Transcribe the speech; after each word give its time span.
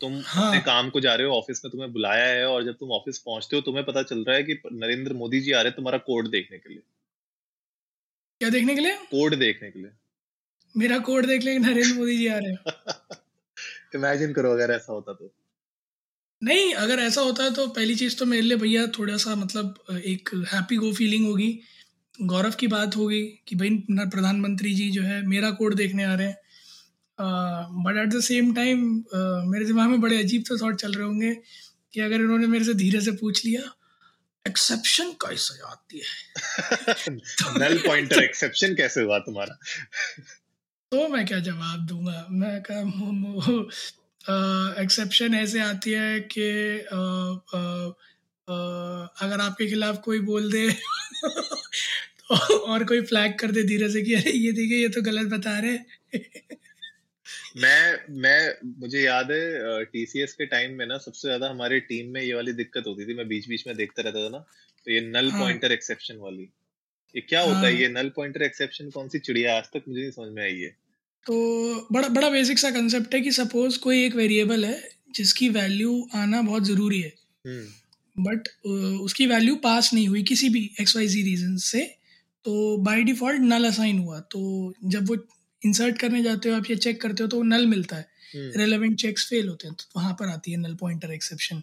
तुम 0.00 0.20
हाँ। 0.24 0.48
अपने 0.48 0.60
काम 0.60 0.90
को 0.90 1.00
जा 1.00 1.14
रहे 1.14 1.26
हो 1.26 1.32
ऑफ़िस 1.32 1.64
में 1.64 1.72
तुम्हें 1.72 1.92
बुलाया 1.92 2.24
है 2.24 2.46
और 2.46 2.64
जब 2.64 2.72
तुम 2.72 2.90
ऑफ़िस 2.90 3.18
पहुँचते 3.18 3.56
हो 3.56 3.62
तुम्हें 3.62 3.84
पता 3.84 4.02
चल 4.02 4.24
रहा 4.24 4.36
है 4.36 4.42
कि 4.42 4.60
नरेंद्र 4.72 5.12
मोदी 5.12 5.40
जी 5.40 5.52
आ 5.52 5.56
रहे 5.56 5.68
हैं 5.68 5.76
तुम्हारा 5.76 5.98
कोड 5.98 6.28
देखने 6.28 6.58
के 6.58 6.68
लिए। 6.68 6.82
क्या 8.40 8.48
देखने 8.48 8.74
के 8.74 8.80
लिए? 8.80 8.94
कोड 8.94 9.34
देखने 9.34 9.70
के 9.70 9.78
लिए। 9.78 9.90
मेरा 10.76 10.98
कोड 10.98 11.26
देख 11.26 11.42
लेंगे 11.42 11.68
नरेंद्र 11.68 11.98
मोदी 11.98 12.18
जी 12.18 12.26
आ 12.26 12.38
रहे 12.38 12.50
हैं। 12.50 12.58
इमेजिन 13.94 14.32
करो 14.32 14.52
अगर 14.52 14.70
ऐसा 14.70 14.92
होता 14.92 15.12
तो। 15.12 15.32
नहीं 16.42 16.74
अगर 16.74 16.98
ऐसा 16.98 17.20
होता 17.20 17.50
तो 17.50 17.66
पहली 17.68 17.94
चीज़ 17.94 18.16
तो 18.16 18.26
मेरे 18.26 18.42
लिए 18.42 18.56
भैया 18.56 18.86
थोड़ा 18.86 19.16
सा 19.16 19.34
मतलब 19.34 19.74
एक 20.04 20.30
हैप्पी 20.54 20.76
गो 20.76 20.92
फीलिंग 20.92 21.26
होगी। 21.26 21.60
गौरव 22.22 22.50
की 22.50 22.66
बात 22.66 22.96
होगी 22.96 23.22
कि 23.46 23.56
भाई 23.56 23.70
प्रधानमंत्री 23.90 24.74
जी 24.74 24.90
जो 24.90 25.02
है 25.02 25.26
मेरा 25.26 25.50
कोड 25.50 25.74
देखने 25.74 26.04
आ 26.04 26.14
रहे 26.14 26.26
हैं। 26.26 26.36
But 27.20 27.96
at 27.96 28.08
the 28.08 28.20
same 28.20 28.54
time 28.54 29.04
मेरे 29.50 29.64
दिमाग 29.64 29.88
में 29.88 30.00
बड़े 30.00 30.18
अजीब 30.18 30.42
से 30.42 30.56
थॉट 30.64 30.76
चल 30.76 30.92
रहे 30.92 31.06
होंगे 31.06 31.34
कि 31.92 32.00
अगर 32.00 32.14
इन्होंने 32.14 32.46
मेरे 32.46 32.64
से 32.64 32.74
धीरे 32.74 33.00
से 33.00 33.12
पूछ 33.12 33.44
लिया 33.44 33.62
एक्सेप्शन 34.46 35.10
कैसे 35.10 35.62
आती 35.66 35.98
है? 35.98 36.06
नल 37.58 37.78
पॉइंटर 37.78 38.22
एक्सेप्शन 38.22 38.74
कैसे 38.74 39.02
हुआ 39.02 39.18
तुम्हारा? 39.18 39.58
तो 40.92 41.08
मैं 41.08 41.26
क्या 41.26 41.38
जवाब 41.38 41.86
दूँगा? 41.86 42.26
मैं 42.30 42.62
कहा 42.62 42.80
एक्सेप्शन 44.82 45.34
ऐसे 45.34 45.60
आती 45.60 45.90
है 45.90 46.20
कि 46.20 46.78
अगर 49.22 49.40
आपके 49.40 49.66
खिलाफ 49.66 49.98
कोई 50.04 50.20
बोल 50.20 50.52
दे 50.52 50.70
तो 52.28 52.56
और 52.56 52.84
कोई 52.84 53.00
फ्लैग 53.00 53.38
कर 53.38 53.50
दे 53.50 53.62
धीरे 53.62 53.90
से 53.90 54.02
कि 54.02 54.14
अरे 54.14 54.30
ये 54.30 54.52
देखिए 54.52 54.78
ये 54.78 54.88
तो 54.88 55.02
गलत 55.02 55.26
बता 55.26 55.58
रहे। 55.58 55.78
मैं 57.56 58.16
मैं 58.22 58.40
मुझे 58.80 59.00
याद 59.00 59.30
है 59.30 59.84
टीसीएस 59.84 60.32
के 60.32 60.46
टाइम 60.46 60.72
में 60.78 60.86
ना 60.86 60.96
सबसे 60.98 61.28
ज़्यादा 61.28 61.48
हमारे 61.50 61.78
टीम 61.82 62.12
में 62.12 62.20
ये 62.22 62.34
वाली 62.34 62.52
दिक्कत 62.52 62.84
होती 62.86 63.06
थी 63.06 63.14
मैं 63.14 63.26
बीच 63.28 63.48
बीच 63.48 63.66
में 63.66 63.76
देखता 63.76 64.02
रहता 64.02 64.24
था 64.24 64.28
ना 64.28 64.38
तो 64.86 64.92
ये 64.92 65.00
नल 65.02 65.30
हाँ। 65.30 65.40
पॉइंटर 65.40 65.72
एक्सेप्शन 65.72 66.16
वाली। 66.16 66.42
ये 67.14 67.20
क्या 67.20 67.40
होता 67.40 67.58
है 67.58 67.72
हाँ। 67.72 67.80
ये 67.80 67.88
नल 67.88 68.08
पॉइंटर 68.16 68.42
एक्सेप्शन 68.42 68.90
कौन 68.90 69.08
सी 69.08 69.18
चिड़िया 69.18 69.56
आज 69.56 69.64
तक 69.74 69.84
मुझे 69.88 70.00
नहीं 70.00 70.10
समझ 70.10 70.32
में 70.32 70.42
आई 70.42 70.58
है। 70.58 70.68
तो 71.26 71.88
बड़ा 71.92 72.08
बड़ा 72.08 72.28
बेसिक 72.30 72.58
सा 72.58 72.70
कंसेप्ट 72.70 73.14
है 73.14 73.20
कि 73.20 73.30
सपोज़ 73.32 73.78
कोई 73.78 74.04
एक 74.04 74.14
वेरिएबल 74.14 74.64
है 74.64 74.76
जिसकी 75.14 75.48
वैल्यू 75.48 76.08
आना 76.14 76.42
बहुत 76.42 76.64
ज़रूरी 76.64 77.00
है। 77.00 77.12
हम्म। 77.44 78.24
बट 78.24 78.48
उसकी 79.00 79.26
वैल्यू 79.26 79.54
पास 79.62 79.92
नहीं 79.94 80.08
हुई 80.08 80.22
किसी 80.22 80.48
भी 80.48 80.70
एक्स 80.80 80.96
वाई 80.96 81.06
जी 81.06 81.22
रीजन 81.22 81.56
से 81.62 81.84
तो 82.44 82.76
बाय 82.82 83.02
डिफ़ॉल्ट 83.02 83.40
नल 83.42 83.64
असाइन 83.64 83.98
हुआ। 83.98 84.20
तो 84.20 84.74
जब 84.84 85.08
वो 85.08 85.16
इंसर्ट 85.62 85.98
करने 85.98 86.22
जाते 86.22 86.48
हो 86.48 86.56
आप 86.56 86.70
ये 86.70 86.76
चेक 86.78 87.00
करते 87.02 87.22
हो 87.22 87.28
तो 87.28 87.42
नल 87.44 87.66
मिलता 87.66 87.96
है। 87.96 88.06
हम्म। 88.34 88.60
रेलेवेंट 88.60 88.98
चेक्स 89.00 89.26
फेल 89.28 89.48
होते 89.48 89.68
हैं 89.68 89.76
तो 89.76 90.00
वहाँ 90.00 90.12
पर 90.12 90.28
आती 90.28 90.52
है 90.52 90.58
नल 90.58 90.74
पॉइंटर 90.74 91.12
एक्सेप्शन 91.12 91.62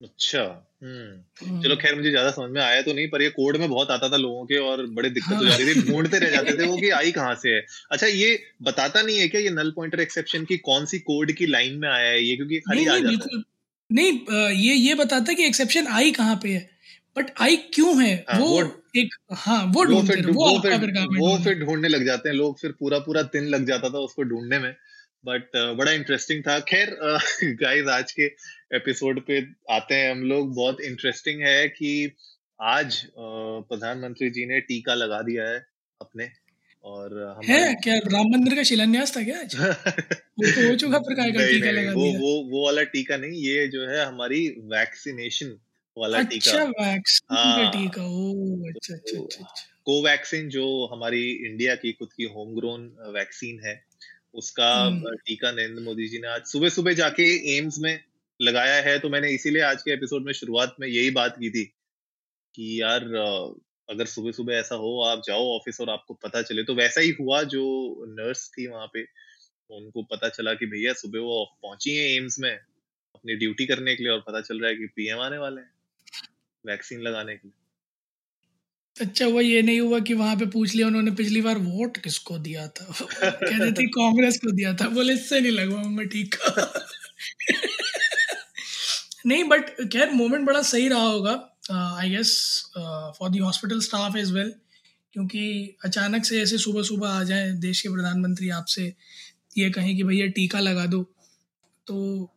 अच्छा 0.00 0.40
हम्म। 0.82 1.60
चलो 1.62 1.76
खैर 1.76 1.94
मुझे 1.94 2.10
ज़्यादा 2.10 2.30
समझ 2.30 2.50
में 2.50 2.60
आया 2.62 2.80
तो 2.82 2.92
नहीं 2.92 3.08
पर 3.08 3.22
ये 3.22 3.28
कोड 3.30 3.56
में 3.56 3.68
बहुत 3.68 3.90
आता 3.90 4.08
था 4.08 4.16
लोगों 4.16 4.44
के 4.46 4.56
और 4.60 4.84
बड़े 4.88 5.10
दिक्कत 5.10 5.28
हाँ। 5.28 5.36
हो 5.36 5.44
हाँ। 5.44 5.58
जाती 5.58 5.74
थी 5.74 5.90
ढूंढते 5.90 6.18
रह 6.18 6.30
जाते 6.30 6.56
थे 6.58 6.66
वो 6.66 6.76
कि 6.76 6.88
आई 6.90 7.12
कहाँ 7.12 7.34
से 7.34 7.54
है। 7.54 7.60
अच्छा 7.92 8.06
ये 8.06 8.38
बताता 8.62 9.02
नहीं 9.02 9.18
है 9.18 9.28
क्या 9.28 9.40
ये 9.40 9.50
नल 9.50 9.70
पॉइंटर 9.70 10.00
एक्सेप्शन 10.00 10.44
की 10.44 10.56
कौन 10.62 10.86
सी 10.86 10.98
कोड 11.00 11.32
की 11.32 11.46
लाइन 11.46 11.78
में 11.78 11.88
आया 11.88 12.08
है 12.10 12.22
ये? 12.24 12.36
क्योंकि 12.36 12.60
खाली 12.60 12.80
नहीं 12.80 12.88
आ 12.88 12.98
नहीं 12.98 13.16
जाता 13.16 13.24
है। 13.26 13.36
बिल्कुल। 13.36 13.44
नहीं 13.90 14.52
ये 14.60 14.74
ये 14.74 14.94
बताता 14.94 15.30
है 15.30 15.34
कि 15.34 15.44
एक्सेप्शन 15.44 15.86
आई 15.92 16.10
कहाँ 16.12 16.36
पे 16.42 16.48
है? 16.48 16.68
बट 17.16 17.30
आई 17.40 17.56
क्यों 17.56 18.04
है? 18.04 18.24
हाँ, 18.30 18.40
वो 18.40 18.48
वो- 18.48 18.70
एक 18.96 19.14
हाँ 19.32 19.64
वो 19.64 19.84
ढूंढते 19.84 20.20
वो 20.20 20.32
वो 20.32 21.38
फिर 21.38 21.64
वो 21.64 21.64
ढूँढने 21.66 21.88
लग 21.88 22.04
जाते 22.06 22.28
हैं 22.28 22.36
लोग 22.36 22.60
फिर 22.60 22.72
पूरा 22.72 22.98
पूरा 22.98 23.22
दिन 23.22 23.44
लग 23.44 23.66
जाता 23.66 23.88
था 23.88 23.98
उसको 23.98 24.22
ढूँढने 24.22 24.58
में। 24.58 24.74
बट 25.24 25.42
uh, 25.56 25.78
बड़ा 25.78 25.92
इंटरेस्टिंग 25.92 26.42
था। 26.42 26.60
खैर 26.60 26.96
गाइस 27.44 27.84
uh, 27.84 27.90
आज 27.94 28.12
के 28.12 28.22
एपिसोड 28.76 29.26
पे 29.26 29.46
आते 29.70 29.94
हैं 29.94 30.10
हम 30.10 30.22
लोग। 30.22 30.54
बहुत 30.54 30.80
इंटरेस्टिंग 30.80 31.42
है 31.42 31.68
कि 31.68 32.16
आज 32.62 33.04
अ, 33.04 33.10
प्रधानमंत्री 33.68 34.30
जी 34.30 34.46
ने 34.46 34.60
टीका 34.60 34.94
लगा 34.94 35.22
दिया 35.22 35.48
है 35.48 35.66
अपने। 36.00 36.28
और 36.84 37.40
है 37.44 37.74
क्या? 37.74 37.94
राम 37.94 38.26
मंदिर 38.26 38.54
का 38.54 38.62
शिलान्यास 38.62 39.16
था 39.16 39.22
क्या 39.22 39.38
आज? 39.40 39.56
वो 39.60 40.50
तो 40.50 40.68
हो 40.70 40.76
चुका 40.76 40.98
पर 40.98 41.14
काय 41.14 41.30
का 41.30 41.46
टीका 41.46 41.70
लगा 41.70 41.92
वो 41.92 42.02
दिया। 42.02 42.20
वो 42.20 42.50
वो 42.50 42.66
वाला 42.66 42.82
टीका 42.82 43.16
नहीं 43.16 43.32
ये 43.32 43.68
जो 43.68 43.88
है 43.88 44.04
हमारी 44.06 44.48
वैक्सीनेशन 44.48 45.56
वाला 45.96 46.18
अच्छा 46.18 46.64
टीका 46.64 47.34
हाँ। 47.34 47.70
टीका 47.72 48.02
ओ 48.02 48.68
अच्छा 48.68 48.94
अच्छा 48.94 49.18
अच्छा 49.18 49.44
अच्छा 49.44 49.70
कोवैक्सीन 49.84 50.48
जो 50.48 50.64
हमारी 50.92 51.22
इंडिया 51.46 51.74
की 51.74 51.92
खुद 51.92 52.12
की 52.12 52.24
होम 52.34 52.54
ग्रोन 52.54 52.86
वैक्सीन 53.14 53.60
है 53.60 53.80
उसका 54.34 54.72
हम्म। 54.74 55.14
टीका 55.26 55.50
नरेंद्र 55.50 55.82
मोदी 55.82 56.06
जी 56.08 56.18
ने 56.18 56.28
आज 56.28 56.44
सुबह 56.46 56.68
सुबह 56.70 56.94
जाके 56.94 57.24
एम्स 57.56 57.78
में 57.78 57.98
लगाया 58.40 58.80
है 58.82 58.98
तो 58.98 59.08
मैंने 59.08 59.30
इसीलिए 59.30 59.62
आज 59.62 59.82
के 59.82 59.92
एपिसोड 59.92 60.24
में 60.26 60.32
शुरुआत 60.32 60.76
में 60.80 60.86
यही 60.88 61.10
बात 61.10 61.36
की 61.38 61.50
थी 61.50 61.64
कि 62.54 62.80
यार 62.80 63.04
अगर 63.88 64.06
सुबह 64.06 64.32
सुबह 64.32 64.54
ऐसा 64.54 64.74
हो 64.76 64.98
आप 65.02 65.22
जाओ 65.26 65.44
ऑफ़िस 65.50 65.80
और 65.80 65.90
आपको 65.90 66.14
पता 66.22 66.42
चले 66.42 66.62
तो 66.62 66.74
वैसा 66.74 67.00
ही 67.00 67.10
हुआ 67.20 67.42
जो 67.52 67.64
नर्स 68.10 68.48
थी 68.48 68.66
वहाँ 68.66 68.86
पे 68.94 69.02
उनको 69.70 70.02
पता 70.06 70.28
चला 70.30 70.54
कि 70.54 70.66
भैया 70.66 70.92
सुबह 70.94 71.20
वो 71.22 71.44
पहुँची 71.62 71.96
है 71.96 72.08
एम्स 72.14 72.38
में 72.40 72.52
अपनी 72.52 73.36
ड्यूटी 73.36 73.66
करने 73.66 73.94
के 73.96 74.02
लिए 74.02 74.12
और 74.12 74.24
पता 74.26 74.40
चल 74.40 74.60
रहा 74.60 74.70
है 74.70 74.76
कि 74.76 74.86
पीएम 74.96 75.20
आने 75.20 75.38
वाले 75.38 75.60
हैं 75.60 75.70
वैक्सीन 76.64 77.00
लगाने 77.00 77.36
के 77.36 77.48
लिए। 77.48 77.54
अच्छा 78.96 79.26
हुआ 79.26 79.40
ये 79.40 79.62
नहीं 79.62 79.80
हुआ 79.80 80.00
कि 80.00 80.14
वहाँ 80.14 80.36
पे 80.36 80.46
पूछ 80.46 80.74
लिया, 80.74 80.86
उन्होंने 80.86 81.10
पिछली 81.10 81.42
बार 81.42 81.58
वोट 81.58 81.96
किसको 81.96 82.38
दिया 82.38 82.68
था? 82.68 82.86
कहते 83.22 83.72
थे 83.72 83.88
कांग्रेस 83.88 84.38
को 84.38 84.50
दिया 84.50 84.74
था। 84.74 84.88
बोले, 84.88 85.14
इससे 85.14 85.40
नहीं 85.40 85.52
लगवाऊँगा 85.52 86.04
ठीक 86.04 86.34
नहीं 89.26 89.44
बट 89.44 89.92
खैर 89.92 90.10
मोमेंट 90.10 90.46
बड़ा 90.46 90.62
सही 90.62 90.88
रहा 90.88 91.02
होगा 91.02 91.56
I 92.00 92.10
guess 92.10 92.62
for 93.18 93.30
the 93.30 93.40
hospital 93.40 93.80
staff 93.80 94.16
as 94.16 94.32
well 94.32 94.54
क्योंकि 95.14 95.76
अचानक 95.84 96.24
से 96.24 96.42
ऐसे 96.42 96.58
सुबह 96.58 96.82
सुबह 96.82 97.08
आ 97.08 97.24
जाए, 97.24 97.52
देश 97.52 97.80
के 97.80 97.88
प्रधानमंत्री 97.88 98.50
आपसे 98.50 98.94
ये 99.58 99.70
कहें 99.70 99.96
कि, 99.96 100.02
भैया, 100.02 100.26
टीका 100.26 100.60
लगा 100.60 100.86
दो। 100.86 101.14
तो 101.86 102.30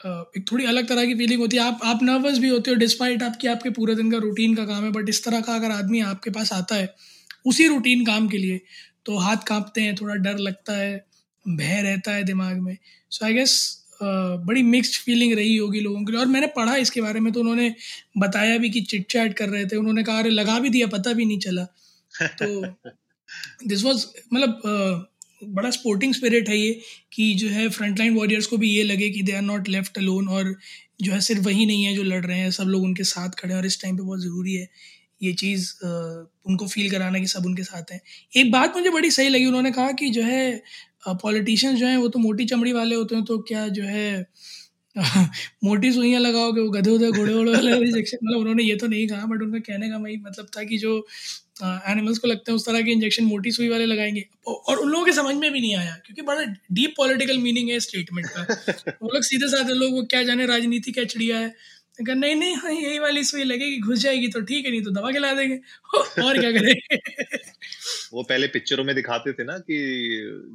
एक 0.00 0.44
थोड़ी 0.50 0.64
अलग 0.66 0.88
तरह 0.88 1.06
की 1.06 1.14
फीलिंग 1.14 1.40
होती 1.40 1.56
है। 1.56 1.62
आप 1.62 1.80
आप 1.84 2.02
नर्वस 2.02 2.38
भी 2.38 2.48
होते 2.48 2.70
हो 2.70 2.76
डिस्पाइट 2.76 3.22
आपकी 3.22 3.48
आपके 3.48 3.70
पूरे 3.70 3.94
दिन 3.94 4.10
का 4.12 4.18
रूटीन 4.18 4.54
का 4.54 4.64
काम 4.66 4.84
है 4.84 4.90
बट 4.92 5.08
इस 5.08 5.24
तरह 5.24 5.40
का 5.40 5.54
अगर 5.54 5.70
आदमी 5.72 6.00
आपके 6.02 6.30
पास 6.30 6.52
आता 6.52 6.74
है 6.74 6.94
उसी 7.46 7.66
रूटीन 7.68 8.04
काम 8.06 8.28
के 8.28 8.38
लिए 8.38 8.60
तो 9.06 9.16
हाथ 9.18 9.36
कांपते 9.46 9.80
हैं 9.80 9.94
थोड़ा 9.96 10.14
डर 10.16 10.38
लगता 10.38 10.76
है 10.76 10.94
भय 11.44 11.80
रहता 11.82 12.12
है 12.12 12.24
दिमाग 12.24 12.56
में। 12.58 12.76
सो 13.10 13.24
आई 13.26 13.34
गेस 13.34 13.56
बड़ी 14.02 14.62
मिक्स्ड 14.62 15.00
फीलिंग 15.02 15.32
रही 15.34 15.56
होगी 15.56 15.80
लोगों 15.80 16.04
के 16.04 16.12
लिए। 16.12 16.20
और 16.20 16.26
मैंने 16.26 16.46
पढ़ा 16.56 16.76
इसके 16.76 17.00
बारे 17.00 17.20
में 17.20 17.32
तो 17.32 17.40
उन्होंने 17.40 17.74
बताया 18.18 18.58
भी 18.58 18.70
कि 18.70 18.80
चिट 18.82 19.06
चैट 19.10 19.34
कर 19.38 19.48
रहे 19.48 19.64
थे 19.66 19.76
उन्होंने 19.76 20.02
कहा 20.02 20.18
अरे 20.18 20.30
लगा 20.30 20.58
भी 20.58 20.68
दिया 20.68 20.86
पता 20.86 21.12
भी 21.12 21.24
नहीं 21.24 21.38
चला। 21.38 21.64
तो 22.42 22.46
दिस 23.68 23.82
वॉज़ 23.84 24.06
मतलब 24.34 25.06
बड़ा 25.42 25.70
स्पोर्टिंग 25.70 26.14
स्पिरिट 26.14 26.48
है 26.48 26.56
ये 26.58 26.80
कि 27.12 27.32
जो 27.34 27.48
है 27.48 27.68
फ्रंटलाइन 27.70 28.14
वॉरियर्स 28.14 28.46
को 28.46 28.56
भी 28.56 28.70
ये 28.70 28.82
लगे 28.82 29.08
कि 29.10 29.22
they 29.22 29.32
are 29.32 29.42
not 29.42 29.68
left 29.68 29.98
alone 29.98 30.28
और 30.28 30.54
जो 31.02 31.12
है 31.12 31.20
सिर्फ़ 31.20 31.42
वही 31.42 31.66
नहीं 31.66 31.84
है 31.84 31.94
जो 31.94 32.02
लड़ 32.02 32.24
रहे 32.26 32.38
हैं, 32.38 32.50
सब 32.50 32.64
लोग 32.64 32.82
उनके 32.84 33.04
साथ 33.04 33.30
खड़े 33.40 33.52
हैं 33.52 33.60
और 33.60 33.66
इस 33.66 33.80
टाइम 33.82 33.96
पे 33.96 34.02
बहुत 34.02 34.20
ज़रूरी 34.22 34.54
है 34.54 34.68
ये 35.20 35.32
चीज़ 35.34 35.72
उनको 35.84 36.66
फील 36.68 36.90
कराना 36.90 37.18
कि 37.18 37.26
सब 37.26 37.46
उनके 37.46 37.62
साथ 37.64 37.92
हैं। 37.92 38.00
एक 38.36 38.50
बात 38.52 38.76
मुझे 38.76 38.90
बड़ी 38.90 39.10
सही 39.10 39.28
लगी, 39.28 39.46
उन्होंने 39.46 39.70
कहा 39.72 39.92
कि 39.92 40.10
जो 40.10 40.22
है 40.22 40.62
पॉलिटिशियंस 41.08 41.78
जो 41.78 41.86
हैं 41.86 41.96
वो 41.96 42.08
तो 42.08 42.18
मोटी 42.18 42.44
चमड़ी 42.46 42.72
वाले 42.72 42.94
होते 42.94 43.14
हैं 43.16 43.24
तो 43.24 43.38
क्या 43.48 43.66
जो 43.68 43.82
है 43.84 44.26
मोटी 45.64 45.92
सुइयाँ 45.92 46.20
लगाओगे 46.20 46.60
वो 46.60 46.70
गधे 46.70 46.90
उधे 46.90 47.10
घोड़े 47.10 47.34
वोड़े 47.34 47.52
वाले 47.52 47.72
इंजेक्शन 47.78 48.18
मतलब 48.22 48.38
उन्होंने 48.38 48.62
ये 48.64 48.76
तो 48.76 48.86
नहीं 48.86 49.06
कहा 49.08 49.26
बट 49.26 49.42
उनका 49.42 49.58
कहने 49.66 49.88
का 49.90 49.96
वही 49.96 50.16
मतलब 50.16 50.46
था 50.56 50.64
कि 50.64 50.78
जो 50.78 50.96
एनिमल्स 51.62 52.18
को 52.18 52.28
लगते 52.28 52.50
हैं 52.52 52.56
उस 52.56 52.66
तरह 52.66 52.82
के 52.82 52.92
इंजेक्शन 52.92 53.24
मोटी 53.24 53.50
सुई 53.52 53.68
वाले 53.68 53.86
लगाएँगे। 53.86 54.24
और 54.46 54.78
उन 54.78 54.88
लोगों 54.88 55.04
के 55.06 55.12
समझ 55.12 55.34
में 55.36 55.50
भी 55.52 55.60
नहीं 55.60 55.74
आया 55.76 55.94
क्योंकि 56.06 56.22
बड़ा 56.22 56.44
डीप 56.72 56.94
पॉलिटिकल 56.96 57.38
मीनिंग 57.38 57.70
है 57.70 57.78
स्टेटमेंट 57.80 58.26
का। 58.28 58.42
वो 59.02 59.10
लोग 59.14 59.22
सीधे 59.22 59.48
साधे 59.48 59.74
लोग 59.74 59.92
वो 59.92 60.02
क्या 60.10 60.22
जाने 60.22 60.46
राजनीति 60.46 60.92
क्या 60.92 61.04
चिड़िया 61.04 61.38
है। 61.38 61.54
कहा 62.04 62.14
नहीं 62.14 62.34
नहीं 62.34 62.54
हाँ 62.54 62.70
यही 62.72 62.98
वाली 62.98 63.24
सुई 63.24 63.44
लगेगी 63.44 63.80
घुस 63.80 63.98
जाएगी 63.98 64.28
तो 64.28 64.40
ठीक 64.40 64.64
है 64.64 64.70
नहीं 64.70 64.82
तो 64.82 64.90
दवा 64.90 65.12
खिला 65.12 65.32
देंगे। 65.34 65.56
और 66.22 66.40
क्या 66.40 66.52
करेंगे 66.52 66.96
वो 68.12 68.22
पहले 68.22 68.46
पिक्चरों 68.46 68.84
में 68.84 68.94
दिखाते 68.94 69.32
थे 69.32 69.44
ना 69.44 69.58
कि 69.58 69.78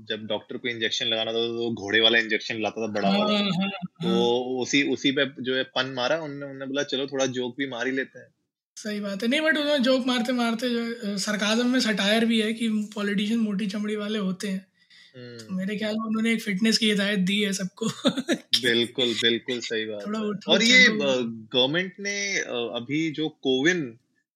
जब 0.09 0.25
डॉक्टर 0.25 0.57
को 0.57 0.67
इंजेक्शन 0.67 1.05
लगाना 1.05 1.31
था 1.31 1.35
तो 1.35 1.73
घोड़े 1.73 1.99
वाला 1.99 2.17
इंजेक्शन 2.17 2.61
लाता 2.61 2.87
था 2.87 2.91
बड़ा 2.91 3.09
हाँ, 3.09 3.19
वाला 3.19 3.37
हाँ, 3.39 3.69
तो 4.03 4.07
हाँ. 4.07 4.61
उसी 4.61 4.83
उसी 4.83 5.11
पे 5.11 5.43
जो 5.43 5.55
है 5.55 5.63
पन 5.63 5.93
मारा 5.95 6.15
उन्होंने 6.15 6.45
उन्होंने 6.45 6.65
बोला 6.65 6.83
चलो 6.83 7.07
थोड़ा 7.07 7.25
जोक 7.25 7.55
भी 7.57 7.67
मार 7.67 7.87
ही 7.87 7.93
लेते 7.93 8.19
हैं। 8.19 8.27
सही 8.75 8.99
बात 8.99 9.23
है। 9.23 9.29
नहीं 9.29 9.41
बट 9.41 9.57
उसमें 9.57 9.83
जोक 9.83 10.07
मारते 10.07 10.33
मारते 10.33 10.69
जो 10.69 11.17
सरकाजम 11.17 11.67
में 11.67 11.79
सटायर 11.79 12.25
भी 12.25 12.41
है 12.41 12.53
कि 12.53 12.69
पॉलिटिशियन 12.95 13.39
मोटी 13.39 13.67
चमड़ी 13.67 13.95
वाले 13.95 14.19
होते 14.19 14.47
हैं। 14.47 14.65
तो 15.15 15.21
हम्म। 15.21 15.57
मेरे 15.57 15.77
ख्याल 15.77 15.95
में 15.95 16.05
उन्होंने 16.05 16.31
एक 16.33 16.41
फिटनेस 16.41 16.77
की 16.77 16.89
हिदायत 16.89 17.19
दी 17.19 17.41
है 17.41 17.53
सबको। 17.53 17.87
बिल्कुल 18.63 19.13
बिल्कुल 19.13 19.59
सही 19.59 19.85
बात 19.85 20.47
और 20.47 20.63
ये 20.63 20.87
गवर्नमेंट 20.89 21.93
ने 21.99 22.37
अभी 22.77 23.11
जो 23.11 23.29
कोविन 23.29 23.83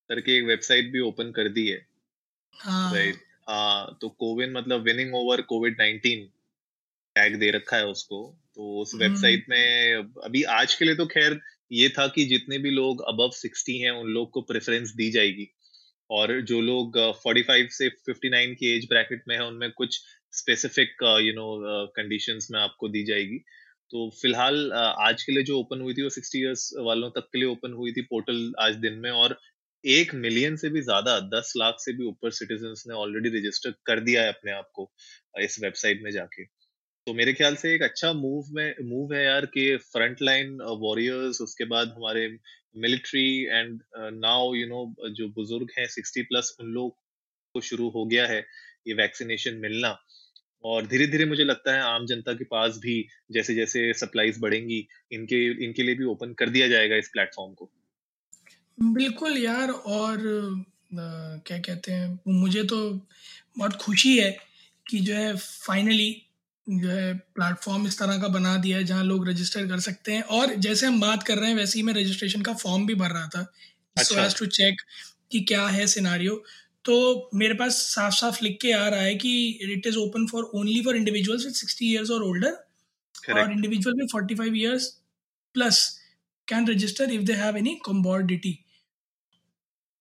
करके 0.09 0.38
एक 0.38 0.44
वेबसाइट 0.44 0.91
भी 0.91 1.00
ओपन 1.00 1.31
कर 1.31 1.50
दी 1.50 1.68
है। 1.68 1.85
हाँ। 2.53 2.94
राइट 2.95 3.15
हाँ 3.50 3.97
तो 4.01 4.09
कोविन 4.09 4.51
मतलब 4.51 4.81
winning 4.81 5.15
over 5.15 5.41
COVID 5.41 5.75
nineteen 5.79 6.25
tag 7.15 7.35
दे 7.35 7.51
रखा 7.51 7.77
है 7.77 7.85
उसको। 7.85 8.38
तो 8.56 8.81
उस 8.81 8.95
वेबसाइट 8.95 9.45
हम्म। 9.50 9.59
में 9.59 9.94
अभी 10.24 10.44
आज 10.44 10.75
के 10.75 10.85
लिए 10.85 10.95
तो 10.95 11.06
खैर 11.06 11.39
ये 11.71 11.89
था 11.89 12.07
कि 12.07 12.25
जितने 12.25 12.57
भी 12.57 12.69
लोग 12.69 13.01
अबव 13.07 13.29
सिक्सटी 13.29 13.77
हैं 13.77 13.91
उन 13.91 14.07
लोग 14.07 14.31
को 14.31 14.41
प्रेफरेंस 14.41 14.89
दी 14.89 15.09
जाएगी। 15.12 15.50
और 16.09 16.41
जो 16.41 16.62
लोग 16.62 16.97
फोर्टी 17.24 17.41
फाइव 17.41 17.68
से 17.71 17.89
फिफ्टी 17.89 18.29
नाइन 18.29 18.53
की 18.56 18.68
एज 18.77 18.85
ब्रैकेट 18.85 19.24
में 19.27 19.35
है 19.35 19.44
उनमें 19.44 19.71
कुछ 19.71 20.01
स्पेसिफिक 20.33 21.03
यू 21.21 21.33
नो 21.33 21.47
कंडीशंस 21.95 22.47
में 22.51 22.59
आपको 22.59 22.89
दी 22.89 23.03
जाएगी। 23.06 23.38
तो 23.91 24.09
फ़िलहाल 24.21 24.56
uh, 24.69 24.94
आज 25.00 25.24
के 25.24 25.31
लिए 25.31 25.44
जो 25.44 25.59
ओपन 25.59 25.81
हुई 25.81 25.94
थी 25.94 26.03
वो 26.03 26.09
सिक्सटी 26.09 26.39
इयर्स 26.39 26.69
वालों 26.85 27.09
तक 27.09 27.29
के 27.31 27.39
लिए 27.39 27.47
ओपन 27.50 27.74
हुई 27.74 27.91
थी 27.91 28.01
पोर्टल 28.01 28.53
आज 28.59 28.75
दिन 28.75 28.94
में 28.94 29.09
और 29.12 29.38
एक 29.83 30.13
मिलियन 30.15 30.56
से 30.56 30.69
भी 30.69 30.81
ज़्यादा 30.81 31.19
दस 31.29 31.53
लाख 31.57 31.75
से 31.79 31.94
भी 31.94 32.06
ऊपर 32.06 32.31
सिटीजन 32.31 32.74
ने 32.88 32.95
ऑलरेडी 32.95 33.29
रजिस्टर 33.29 33.74
कर 33.85 34.00
दिया 34.00 34.21
है 34.21 34.29
अपने 34.29 34.51
आप 34.51 34.69
को 34.74 34.91
इस 35.41 35.59
वेबसाइट 35.63 36.01
में 36.03 36.12
जाके। 36.12 36.44
तो 36.44 37.13
मेरे 37.13 37.33
ख्याल 37.33 37.56
से 37.56 37.74
एक 37.75 37.83
अच्छा 37.83 38.12
मूव 38.13 38.45
में 38.51 38.74
मूव 38.83 39.13
है 39.13 39.24
यार 39.25 39.45
कि 39.45 39.75
फ्रंट 39.83 40.21
लाइन 40.21 40.57
वॉरियर्स 40.81 41.41
उसके 41.41 41.65
बाद 41.65 41.94
हमारे 41.97 42.27
military 42.77 43.27
and 43.44 43.81
now 44.15 44.53
you 44.53 44.68
know 44.68 45.09
जो 45.09 45.27
बुज़ुर्ग 45.29 45.69
हैं 45.77 45.88
सिक्सटी 45.88 46.21
प्लस 46.24 46.56
उन 46.59 46.74
लोग 46.74 46.95
को 47.56 47.62
शुरू 47.62 47.89
हो 47.89 48.06
गया 48.06 48.25
है। 48.27 48.45
ये 48.88 48.94
वैक्सीनेशन 48.94 49.56
मिलना। 49.57 49.98
और 50.63 50.86
धीरे 50.88 51.07
धीरे 51.07 51.25
मुझे 51.25 51.44
लगता 51.44 51.74
है 51.74 51.81
आम 51.86 52.06
जनता 52.06 52.34
के 52.34 52.44
पास 52.44 52.78
भी 52.78 52.95
जैसे 53.31 53.56
जैसे 53.56 53.92
सप्लाईज 53.94 54.38
बढ़ेंगी 54.39 54.88
इनके 55.12 55.45
इनके 55.66 55.84
लिए 55.84 55.95
भी 55.95 56.06
ओपन 56.06 56.34
कर 56.34 56.50
दिया 56.50 56.68
जाएगा 56.68 56.95
इस 56.95 57.10
प्लेटफॉर्म 57.10 57.54
को। 57.54 57.69
बिल्कुल 58.84 59.38
यार 59.38 59.69
और 59.69 60.18
आ, 60.88 61.38
क्या 61.38 61.57
कहते 61.60 61.92
हैं 61.92 62.19
मुझे 62.28 62.63
तो 62.63 62.78
बहुत 63.57 63.74
खुशी 63.75 64.18
है 64.18 64.38
कि 64.86 65.00
जो 65.00 65.13
है 65.13 65.36
फाइनली 65.38 66.12
जो 66.68 66.89
है 66.89 67.13
प्लेटफॉर्म 67.36 67.88
इस 67.88 67.98
तरह 68.00 68.18
का 68.18 68.28
बना 68.28 68.56
दिया 68.57 68.78
है 68.78 68.84
जहाँ 68.84 69.04
लोग 69.04 69.28
रजिस्टर 69.30 69.68
कर 69.68 69.80
सकते 69.80 70.13
हैं। 70.13 70.22
और 70.22 70.54
जैसे 70.56 70.86
हम 70.88 71.00
बात 71.01 71.24
कर 71.24 71.38
रहे 71.38 71.50
हैं 71.50 71.56
वैसे 71.57 71.80
ही 71.80 71.84
मैं 71.86 71.94
रजिस्ट्रेशन 71.94 72.42
का 72.42 72.54
फॉर्म 72.56 72.86
भी 72.86 72.95
भर 72.95 73.12
रहा 73.12 73.28
था। 73.28 73.44
सो 73.98 74.28
टू 74.39 74.45
चेक 74.45 74.81
कि 75.31 75.42
क्या 75.42 75.68
है 75.68 75.88
सिनारियो 75.88 76.44
तो 76.88 76.95
मेरे 77.36 77.54
पास 77.54 77.78
साफ़ 77.86 78.13
साफ़ 78.16 78.44
लिख 78.44 78.57
के 78.62 78.72
आ 78.74 78.88
रहा 78.88 79.01
है 79.01 79.16
कि 79.16 79.31
it 79.74 79.88
is 79.88 79.98
open 79.98 80.28
for 80.28 80.44
only 80.56 80.81
for 80.84 80.95
individuals 80.95 81.45
with 81.45 81.54
sixty 81.56 81.92
years 81.92 82.12
और 82.12 82.24
ओल्डर 82.24 83.34
और 83.34 83.51
individual 83.51 83.95
with 84.00 84.10
forty 84.12 84.36
five 84.36 84.56
years 84.56 84.88
plus 85.56 85.80
can 86.48 86.68
register 86.68 87.12
if 87.12 87.24
they 87.24 87.34
have 87.36 87.57
any 87.57 87.75
comorbidity 87.86 88.54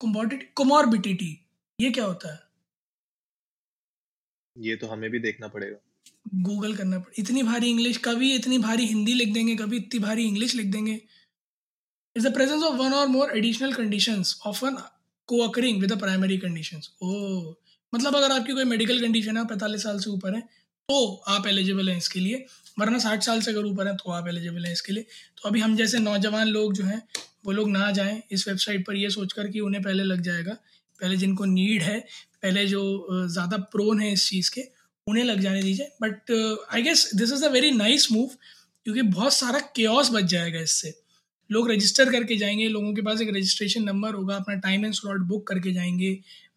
comorbidity 0.01 1.31
ये 1.79 1.91
क्या 1.91 2.05
होता 2.05 2.33
है? 2.33 2.41
ये 4.57 4.77
तो 4.77 4.87
हमें 4.87 5.11
भी 5.11 5.19
देखना 5.19 5.49
पड़ेगा। 5.49 5.77
गूगल 6.43 6.75
करना 6.77 6.99
पड़ेगा 6.99 7.23
इतनी 7.23 7.43
भारी 7.43 7.71
इंग्लिश 7.71 7.97
कभी 8.05 8.35
इतनी 8.35 8.59
भारी 8.59 8.87
हिंदी 8.87 9.15
लिख 9.15 9.33
देंगे 9.35 9.55
कभी 9.57 9.77
इतनी 9.77 10.01
भारी 10.01 10.25
इंग्लिश 10.27 10.55
लिख 10.55 10.67
देंगे। 10.73 11.01
Is 12.17 12.29
the 12.29 12.33
presence 12.35 12.63
of 12.63 12.75
one 12.77 12.95
or 12.95 13.07
more 13.09 13.37
additional 13.39 13.73
conditions 13.73 14.41
often 14.47 14.77
co-occurring 15.49 15.81
with 15.81 15.99
primary 15.99 16.39
condition 16.39 16.81
ओ 17.03 17.55
मतलब 17.93 18.17
अगर 18.17 18.33
आपकी 18.33 18.53
कोई 18.53 18.65
मेडिकल 18.67 19.01
कंडीशन 19.01 19.37
है 19.37 19.45
पैंतालीस 19.47 19.83
साल 19.83 19.99
से 19.99 20.11
ऊपर 20.11 20.35
है 20.35 20.41
तो 20.89 21.05
आप 21.29 21.47
एलिजिबल 21.47 21.89
हैं 21.89 21.97
इसके 21.99 22.21
लिए। 22.21 22.45
वरना 22.79 22.99
साठ 22.99 23.23
साल 23.23 23.41
से 23.41 23.51
अगर 23.51 23.65
ऊपर 23.65 23.87
हैं 23.87 23.97
तो 23.97 24.11
आप 24.13 24.29
एलिजिबल 24.29 24.65
हैं 24.65 24.73
इसके 24.73 24.93
लिए। 24.93 25.03
तो 25.39 25.49
अभी 25.49 25.61
हम 25.61 25.77
जैसे 25.77 25.99
नौजवान 25.99 26.49
लोग 26.49 26.73
जो 26.75 26.85
हैं, 26.85 27.03
वो 27.47 27.53
लोग 27.53 27.71
ना 27.71 27.91
जाएँ, 27.91 28.21
इस 28.31 28.47
वेबसाइट 28.49 28.87
पर 28.87 28.97
ये 28.97 29.11
सोचकर 29.11 29.49
कि 29.49 29.61
उन्हें 29.61 29.83
पहले 29.83 30.03
लग 30.03 30.21
जाएगा। 30.21 30.53
पहले 31.01 31.17
जिनको 31.17 31.45
नीड 31.45 31.83
है, 31.83 31.99
पहले 32.43 32.67
जो 32.67 33.27
ज़्यादा 33.29 33.57
प्रोन 33.73 34.01
है 34.01 34.13
इस 34.13 34.29
चीज़ 34.29 34.51
के, 34.51 34.63
उन्हें 35.07 35.25
लग 35.25 35.41
जाने 35.41 35.63
दीजिए। 35.63 35.91
But 36.03 36.31
I 36.75 36.83
guess 36.83 37.11
this 37.15 37.33
is 37.33 37.45
a 37.45 37.49
very 37.49 37.71
nice 37.73 38.11
move 38.13 38.31
क्योंकि 38.87 39.03
बहुत 39.03 39.33
सारा 39.33 39.61
केयस 39.77 40.11
बच 40.13 40.25
जाएगा 40.31 40.61
इससे। 40.61 40.95
लोग 41.51 41.71
रजिस्टर 41.71 42.11
करके 42.13 42.37
जाएँगे 42.37 42.69
लोगों 42.69 42.93
के 42.95 43.03
पास 43.03 43.21
एक 43.21 43.29
रजिस्ट्रेशन 43.37 43.83
नंबर 43.85 44.15
होगा 44.15 44.37
अपना 44.37 44.55
टाइम 44.61 44.85
एंड 44.85 44.95
स्लॉट 44.95 45.21
बुक 45.29 45.47
करके 45.49 45.73
जाएँगे 45.73 46.13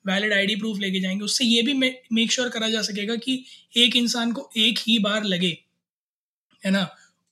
वैलिड 0.08 0.34
आईडी 0.34 0.56
प्रूफ 0.56 0.80
लेके 0.80 1.00
जाएँगे। 1.00 1.26
उससे 1.26 1.46
ये 1.46 1.62
भी 1.62 1.74
मेक 1.74 2.32
श्योर 2.32 2.50
करा 2.50 2.70
जा 2.70 2.82
सकेगा 2.82 3.16
कि 3.16 3.44
एक 3.78 3.96
इंसान 3.96 4.32
को 4.32 4.50
एक 4.58 4.80
ही 4.80 4.98
बार 5.00 5.24
लगे 5.24 5.58
है 6.64 6.72
ना? 6.72 6.88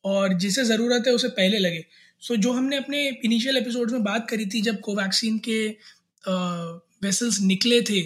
और 0.06 0.34
जिसे 0.34 0.64
ज़रूरत 0.64 1.08
है 1.08 1.14
उसे 1.14 1.28
पहले 1.30 1.58
लगे। 1.60 1.86
सो 2.22 2.34
so, 2.34 2.40
जो 2.42 2.52
हमने 2.54 2.78
अपने 2.78 3.08
इनिशियल 3.26 3.58
एपिसोड 3.58 3.92
में 3.92 4.04
बात 4.04 4.30
करी 4.30 4.46
थी 4.46 4.62
जब 4.62 4.80
कोवैक्सीन 4.80 5.38
के 5.48 5.68
वेसल्स 7.04 7.40
निकले 7.42 7.82
थे 7.82 8.02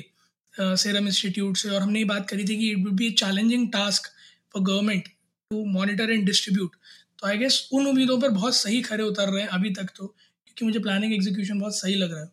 सेरम 0.56 1.08
इंस्टीट्यूट 1.08 1.58
से 1.58 1.70
और 1.70 1.82
हमने 1.82 2.00
ये 2.00 2.06
बात 2.06 2.30
करी 2.30 2.44
थी 2.44 2.58
कि 2.58 2.70
it 2.70 2.78
would 2.78 2.94
be 2.94 3.10
challenging 3.20 3.68
task 3.74 4.08
for 4.54 4.64
government 4.64 5.08
to 5.52 5.64
monitor 5.66 6.12
and 6.12 6.26
distribute 6.26 6.76
तो 7.22 7.28
आई 7.28 7.38
गेस 7.38 7.68
उन 7.74 7.88
उम्मीदों 7.88 8.20
पर 8.22 8.30
बहुत 8.32 8.56
सही 8.56 8.82
खड़े 8.82 9.04
उतर 9.04 9.30
रहे 9.30 9.42
हैं 9.42 9.50
अभी 9.50 9.70
तक 9.74 9.90
तो 9.98 10.08
क्योंकि 10.08 10.66
मुझे 10.66 10.80
प्लानिंग 10.80 11.14
एग्जीक्यूशन 11.14 11.60
बहुत 11.60 11.78
सही 11.78 11.96
लग 11.96 12.12
रहा 12.12 12.22
है। 12.22 12.30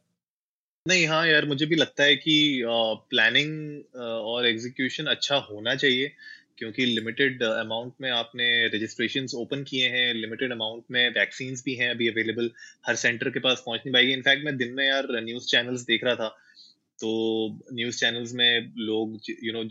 नहीं 0.86 1.06
हाँ 1.06 1.26
यार, 1.26 1.44
मुझे 1.46 1.66
भी 1.66 1.76
लगता 1.76 2.04
है 2.04 2.16
कि 2.16 2.62
प्लानिंग 3.10 3.96
और 3.96 4.46
एग्जीक्यूशन 4.46 5.06
अच्छा 5.06 5.36
होना 5.50 5.74
चाहिए, 5.74 6.10
क्योंकि 6.58 6.84
लिमिटेड 6.86 7.42
अमाउंट 7.42 7.92
में 8.00 8.10
आपने 8.10 8.46
रजिस्ट्रेशन 8.68 9.26
ओपन 9.36 9.62
किए 9.64 9.88
हैं 9.88 10.12
लिमिटेड 10.14 10.52
अमाउंट 10.52 10.84
में 10.90 11.08
वैक्सीन 11.18 11.54
भी 11.64 11.74
हैं 11.74 11.90
अभी 11.90 12.08
अवेलेबल 12.08 12.50
हर 12.86 12.96
सेंटर 12.96 13.30
के 13.30 13.40
पास 13.40 13.62
पहुँच 13.66 13.80
नहीं 13.80 13.92
पाएगी। 13.92 14.12
इनफैक्ट 14.12 14.44
मैं 14.44 14.56
दिन 14.56 14.72
में 14.74 14.84
यार 14.86 15.08
न्यूज़ 15.20 15.46
चैनल्स 15.46 15.82
देख 15.86 16.04
रहा 16.04 16.14
था 16.14 16.28
तो 16.98 17.10
न्यूज़ 17.74 17.98
चैनल्स 17.98 18.32
में 18.34 18.72
लोग 18.78 19.18
यू 19.42 19.52
नो 19.52 19.64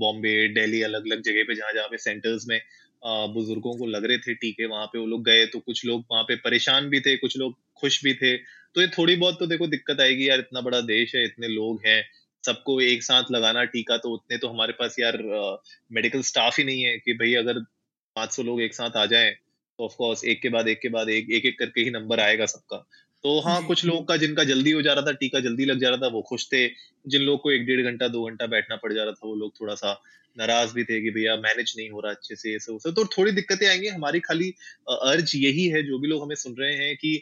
बॉम्बे 0.00 0.32
दिल्ली 0.54 0.82
अलग 0.82 1.06
अलग 1.06 1.22
जगह 1.22 1.44
पे 1.48 1.54
जहाँ 1.54 1.72
जहाँ 1.72 1.88
पे 1.88 1.98
सेंटर्स 2.00 2.46
में 2.48 2.60
बुज़ुर्गों 3.04 3.76
को 3.78 3.86
लग 3.86 4.04
रहे 4.04 4.18
थे 4.18 4.34
टीके 4.34 4.66
वहाँ 4.66 4.86
पे 4.86 4.98
वो 4.98 5.06
लोग 5.06 5.24
गए 5.24 5.46
तो 5.46 5.58
कुछ 5.60 5.84
लोग 5.86 6.04
वहाँ 6.12 6.22
पे 6.24 6.36
परेशान 6.38 6.88
भी 6.88 7.00
थे, 7.00 7.16
कुछ 7.16 7.36
लोग 7.38 7.54
खुश 7.80 8.02
भी 8.04 8.14
थे। 8.14 8.36
तो 8.36 8.80
ये 8.80 8.86
थोड़ी 8.88 9.16
बहुत 9.16 9.38
तो 9.38 9.46
देखो 9.46 9.66
दिक्कत 9.66 10.00
आएगी, 10.00 10.28
यार 10.28 10.38
इतना 10.38 10.60
बड़ा 10.60 10.80
देश 10.80 11.14
है, 11.14 11.24
इतने 11.24 11.48
लोग 11.48 11.80
हैं, 11.86 12.04
सबको 12.44 12.80
एक 12.80 13.02
साथ 13.02 13.30
लगाना 13.30 13.64
टीका 13.64 13.96
तो 13.96 14.10
उतने 14.10 14.38
तो 14.38 14.48
हमारे 14.48 14.72
पास 14.72 14.96
यार 15.00 15.18
मेडिकल 15.92 16.22
स्टाफ 16.22 16.58
ही 16.58 16.64
नहीं 16.64 16.82
है 16.82 16.96
कि 16.98 17.12
भाई 17.14 17.34
अगर 17.34 17.60
500 18.16 18.42
लोग 18.42 18.62
एक 18.62 18.74
साथ 18.74 18.96
आ 18.96 19.04
जाएँ 19.06 19.32
तो 19.78 19.84
ऑफ़ 19.84 19.94
कोर्स 19.96 20.24
एक 20.24 20.42
के 20.42 20.48
बाद 20.48 20.68
एक 20.68 20.80
के 20.80 20.88
बाद 20.88 21.08
एक 21.08 21.30
एक 21.30 21.58
करके 21.58 21.80
ही 21.80 21.90
नंबर 21.90 22.20
आएगा 22.20 22.46
सबका। 22.46 22.84
तो 23.24 23.38
हाँ 23.40 23.60
कुछ 23.66 23.84
लोगों 23.84 24.02
का 24.04 24.16
जिनका 24.16 24.44
जल्दी 24.44 24.70
हो 24.72 24.80
जा 24.82 24.92
रहा 24.92 25.06
था 25.06 25.12
टीका 25.18 25.40
जल्दी 25.40 25.64
लग 25.64 25.80
जा 25.80 25.88
रहा 25.88 25.98
था 25.98 26.06
वो 26.14 26.22
खुश 26.28 26.46
थे। 26.52 26.66
जिन 27.04 27.22
लोगों 27.22 27.38
को 27.38 27.50
एक 27.52 27.64
डेढ़ 27.66 27.82
घंटा 27.90 28.08
दो 28.08 28.24
घंटा 28.28 28.46
बैठना 28.46 28.76
पड़ 28.76 28.92
जा 28.92 29.02
रहा 29.04 29.12
था 29.12 29.26
वो 29.28 29.34
लोग 29.36 29.52
थोड़ा 29.60 29.74
सा 29.74 29.92
नाराज़ 30.36 30.72
भी 30.74 30.84
थे 30.84 31.00
कि 31.02 31.10
भैया 31.10 31.36
मैनेज 31.36 31.72
नहीं 31.78 31.88
हो 31.90 32.00
रहा 32.00 32.12
अच्छे 32.12 32.36
से 32.36 32.54
ऐसे 32.56 32.72
वैसे 32.72 32.92
तो 32.92 33.04
थोड़ी 33.16 33.32
दिक्कतें 33.32 33.66
आएँगी। 33.68 33.88
हमारी 33.88 34.20
खाली 34.20 34.48
अर्ज़ 34.90 35.36
यही 35.36 35.66
है 35.68 35.82
जो 35.86 35.98
भी 35.98 36.08
लोग 36.08 36.22
हमें 36.22 36.34
सुन 36.36 36.54
रहे 36.60 36.74
हैं 36.76 36.96
कि 36.96 37.14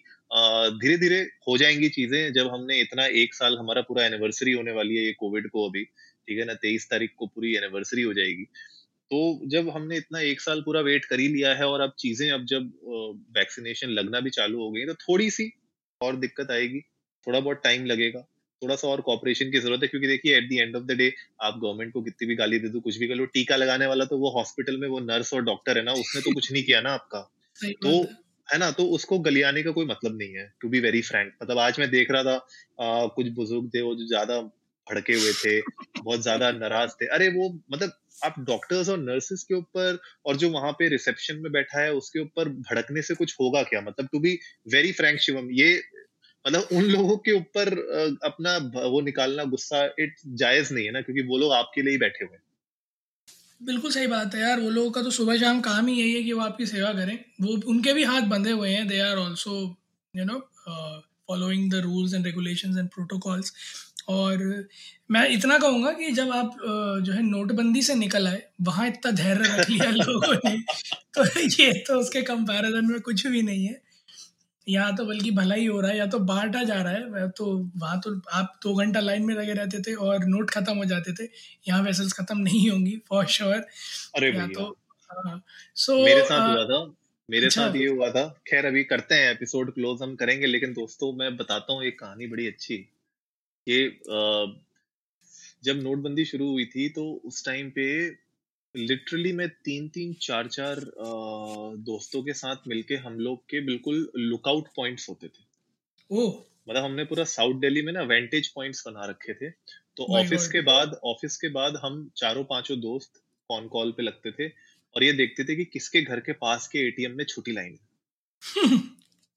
धीरे 0.80 0.96
धीरे 0.98 1.20
हो 1.48 1.56
जाएँगी 1.58 1.88
चीज़ें। 1.90 2.32
जब 2.32 2.48
हमने 2.54 2.80
इतना 2.80 3.06
एक 3.22 3.34
साल 3.34 3.58
हमारा 3.58 3.82
पूरा 3.88 4.04
एनिवर्सरी 4.06 4.52
होने 4.52 4.72
वाली 4.72 4.96
है 4.96 5.04
ये 5.04 5.12
कोविड 5.20 5.48
को 5.50 5.68
अभी 5.68 5.84
ठीक 5.84 6.38
है 6.38 6.44
ना 6.46 6.54
तेईस 6.62 6.88
तारीख 6.90 7.10
को 7.18 7.26
पूरी 7.26 7.54
एनिवर्सरी 7.56 8.02
हो 8.02 8.12
जाएगी। 8.14 8.44
तो 9.10 9.48
जब 9.50 9.68
हमने 9.70 9.96
इतना 9.96 10.20
एक 10.24 10.40
साल 10.40 10.60
पूरा 10.62 10.80
वेट 10.82 11.04
कर 11.04 11.20
ही 11.20 11.28
लिया 11.28 11.54
है 11.54 11.66
और 11.66 11.80
अब 11.80 11.92
चीज़ें 11.98 12.30
अब 12.32 12.44
जब 12.46 12.70
वैक्सीनेशन 13.38 13.88
लगना 13.92 14.20
भी 14.20 14.30
चालू 14.32 14.60
हो 14.60 14.70
गई 14.72 14.86
तो 14.86 14.94
थोड़ी 15.02 15.30
सी 15.30 15.52
और 16.02 16.16
दिक्कत 16.16 16.50
आएगी 16.50 16.80
थोड़ा 17.26 17.40
बहुत 17.40 17.60
टाइम 17.64 17.84
लगेगा 17.84 18.20
थोड़ा 18.62 18.76
सा 18.76 18.88
और 18.88 19.00
कॉपरेशन 19.00 19.50
की 19.50 19.58
ज़रूरत 19.58 19.82
है 19.82 19.88
क्योंकि 19.88 20.06
देखिए 20.06 20.36
at 20.36 20.48
the 20.48 20.52
end 20.52 20.76
of 20.76 20.84
the 20.84 20.92
day 20.92 21.12
आप 21.42 21.58
गवर्नमेंट 21.62 21.92
को 21.92 22.02
कितनी 22.02 22.28
भी 22.28 22.34
गाली 22.34 22.58
दे 22.58 22.68
दो 22.68 22.80
कुछ 22.80 22.98
भी 22.98 23.08
कर 23.08 23.14
लो 23.14 23.24
टीका 23.24 23.56
लगाने 23.56 23.86
वाला 23.86 24.04
तो 24.04 24.18
वो 24.18 24.30
हॉस्पिटल 24.30 24.76
में 24.76 24.88
वो 24.88 25.00
नर्स 25.00 25.34
और 25.34 25.44
डॉक्टर 25.44 25.78
है 25.78 25.84
ना 25.84 25.92
उसने 25.92 26.20
तो 26.20 26.34
कुछ 26.34 26.52
नहीं 26.52 26.62
किया 26.64 26.80
ना 26.80 26.90
आपका। 26.90 27.20
तो 27.82 28.02
है। 28.48 28.58
ना 28.58 28.70
तो 28.70 28.84
उसको 28.84 29.18
गलियाने 29.18 29.62
का 29.62 29.70
कोई 29.70 29.86
मतलब 29.86 30.18
नहीं 30.18 30.34
है 30.34 30.52
टू 30.60 30.68
बी 30.68 30.80
वेरी 30.80 31.02
फ्रैंक 31.02 31.32
मतलब 31.42 31.58
आज 31.58 31.78
मैं 31.78 31.90
देख 31.90 32.10
रहा 32.10 32.22
था 32.22 32.34
आ, 32.80 33.06
कुछ 33.06 33.28
बुज़ुर्ग 33.28 33.70
थे 33.74 33.82
वो 33.82 33.94
जो 33.94 34.06
ज़्यादा 34.06 34.38
भड़के 34.90 35.14
हुए 35.14 35.32
थे, 35.34 35.60
बहुत 35.98 36.22
ज़्यादा 36.22 36.50
नाराज़ 36.52 36.90
थे। 37.00 37.06
अरे 37.08 37.28
वो 37.30 37.48
मतलब 37.72 37.92
आप 38.22 38.34
डॉक्टर्स 38.46 38.88
और 38.88 38.98
नर्सेस 39.00 39.42
के 39.44 39.54
ऊपर 39.54 39.98
और 40.26 40.36
जो 40.36 40.50
वहाँ 40.50 40.72
पे 40.72 40.88
रिसेप्शन 40.88 41.36
में 41.38 41.50
बैठा 41.52 41.80
है, 41.80 41.92
उसके 41.94 42.20
ऊपर 42.20 42.48
भड़कने 42.48 43.02
से 43.02 43.14
कुछ 43.14 43.34
होगा 43.40 43.62
क्या? 43.64 43.80
मतलब 43.82 44.08
to 44.12 44.18
be 44.20 44.38
very 44.68 44.92
frank 44.92 45.20
Shivam, 45.20 45.50
ये 45.52 45.82
मतलब 46.44 46.68
उन 46.72 46.84
लोगों 46.86 47.16
के 47.18 47.32
ऊपर 47.32 47.68
अपना 48.24 48.56
वो 48.84 49.00
निकालना 49.02 49.44
गुस्सा 49.46 49.84
इट 49.98 50.14
जायज़ 50.36 50.72
नहीं 50.74 50.84
है 50.84 50.92
ना, 50.92 51.00
क्योंकि 51.00 51.22
वो 51.24 51.38
लोग 51.38 51.52
आपके 51.54 51.82
लिए 51.82 51.92
ही 51.92 51.98
बैठे 51.98 52.24
हुए 52.24 52.36
हैं। 52.36 52.42
बिल्कुल 53.60 53.90
सही 53.92 54.06
बात 54.06 54.34
है 54.34 54.40
यार, 54.40 54.60
वो 54.60 54.70
लोगों 54.70 54.90
का 54.90 55.02
तो 55.02 55.10
सुबह 55.12 55.36
शाम 55.38 55.60
काम 55.62 55.86
ही 55.86 55.94
यही 55.94 56.14
है 56.14 56.22
कि 56.22 56.32
वो 56.32 56.40
आपकी 56.42 56.66
सेवा 56.66 56.92
करें। 56.94 57.18
वो, 57.40 57.60
उनके 57.66 57.92
भी 57.92 58.04
हाथ 58.04 58.22
बंधे 58.28 58.50
हुए 58.52 58.70
हैं 58.70 58.86
they 58.88 59.00
are 59.00 59.16
also 59.18 59.56
you 60.14 60.24
know 60.24 60.38
following 61.28 61.70
the 61.72 61.80
rules 61.84 62.14
and 62.14 62.24
regulations 62.26 62.78
and 62.78 62.88
protocols 62.90 63.52
और 64.10 64.68
मैं 65.10 65.28
इतना 65.28 65.58
कहूँगा 65.58 65.92
कि 65.92 66.10
जब 66.10 66.30
आप 66.32 66.56
जो 67.02 67.12
है 67.12 67.22
नोटबंदी 67.22 67.82
से 67.82 67.94
निकल 67.94 68.26
आए 68.28 68.42
वहाँ 68.62 68.88
इतना 68.88 69.12
धैर्य 69.12 69.56
रख 69.56 69.70
लिया 69.70 69.90
लोगों 69.90 70.34
ने 70.34 70.56
तो 71.14 71.24
ये 71.62 71.72
तो 71.72 71.98
उसके 72.00 72.22
कंपैरिजन 72.22 72.92
में 72.92 73.00
कुछ 73.00 73.26
भी 73.26 73.42
नहीं 73.42 73.66
है। 73.66 73.80
यहाँ 74.68 74.96
तो 74.96 75.04
बल्कि 75.04 75.30
भला 75.30 75.54
ही 75.54 75.64
हो 75.66 75.80
रहा 75.80 75.90
है 75.90 75.98
या 75.98 76.06
तो 76.06 76.18
बांटा 76.18 76.62
जा 76.62 76.82
रहा 76.82 76.92
है 76.92 77.28
तो 77.30 77.70
वहाँ 77.76 78.00
तो 78.00 78.10
आप 78.32 78.58
दो 78.62 78.70
तो 78.70 78.74
घंटा 78.74 79.00
लाइन 79.00 79.22
में 79.22 79.34
लगे 79.34 79.52
रहते 79.52 79.80
थे 79.80 79.94
और 79.94 80.24
नोट 80.24 80.50
खत्म 80.50 80.76
हो 80.76 80.84
जाते 80.84 81.12
थे 81.12 81.28
यहाँ 81.68 81.82
वेसल्स 81.82 82.12
खत्म 82.12 82.38
नहीं 82.38 82.70
होंगी 82.70 82.96
फॉर 83.08 83.26
श्योर 83.26 83.66
अरे 84.14 84.32
या 84.36 84.46
तो 84.46 84.76
सो 85.74 85.96
हाँ, 85.96 86.04
मेरे 86.04 86.22
साथ 86.22 86.54
हुआ 86.54 86.64
था 86.64 86.96
मेरे 87.30 87.46
अच्छा, 87.46 87.66
साथ 87.66 87.76
ये 87.76 87.86
हुआ 87.86 88.10
था। 88.10 88.24
खैर 88.48 88.66
अभी 88.66 88.84
करते 88.84 89.14
हैं 89.14 89.30
एपिसोड 89.30 89.74
क्लोज 89.74 90.02
हम 90.02 90.14
करेंगे 90.14 90.46
लेकिन 90.46 90.72
दोस्तों 90.72 91.12
मैं 91.12 91.36
बताता 91.36 91.72
हूँ 91.72 91.84
एक 91.84 91.98
कहानी 92.00 92.26
बड़ी 92.26 92.46
अच्छी। 92.46 92.76
ये 93.70 93.80
जब 95.64 95.80
नोटबंदी 95.82 96.24
शुरू 96.24 96.50
हुई 96.50 96.64
थी 96.66 96.88
तो 96.88 97.04
उस 97.24 97.44
टाइम 97.44 97.70
पे 97.70 97.86
लिटरली 98.74 99.32
मैं 99.32 99.48
तीन 99.64 99.88
तीन 99.88 100.12
चार 100.22 100.48
चार 100.48 100.80
दोस्तों 101.84 102.22
के 102.22 102.32
साथ 102.32 102.68
मिलके 102.68 102.96
हम 102.96 103.18
लोग 103.18 103.42
के 103.50 103.60
बिल्कुल 103.60 104.10
लुकआउट 104.16 104.68
पॉइंट्स 104.76 105.08
होते 105.08 105.28
थे। 105.28 105.44
ओह! 106.10 106.44
मतलब 106.68 106.84
हमने 106.84 107.04
पूरा 107.04 107.24
साउथ 107.24 107.60
दिल्ली 107.60 107.82
में 107.82 107.92
ना 107.92 108.02
वेंटेज 108.02 108.48
पॉइंट्स 108.48 108.82
बना 108.86 109.04
रखे 109.06 109.34
थे। 109.34 109.50
तो 109.96 110.04
ऑफ़िस 110.20 110.46
के 110.48 110.60
बाद 110.60 111.00
ऑफ़िस 111.04 111.36
के 111.36 111.48
बाद 111.48 111.76
हम 111.76 112.10
चारों 112.16 112.44
पाँचों 112.44 112.80
दोस्त 112.80 113.22
फ़ोन 113.50 113.68
कॉल 113.68 113.92
पे 113.92 114.02
लगते 114.02 114.32
थे 114.32 114.48
और 114.96 115.04
ये 115.04 115.12
देखते 115.12 115.44
थे 115.44 115.56
कि 115.56 115.64
किसके 115.64 116.02
घर 116.02 116.20
के 116.20 116.32
पास 116.40 116.68
के 116.68 116.86
एटीएम 116.88 117.16
में 117.16 117.24
छोटी 117.24 117.52
लाइन 117.52 117.72
है। 117.72 117.88